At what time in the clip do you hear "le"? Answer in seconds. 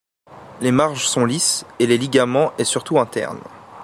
1.85-1.93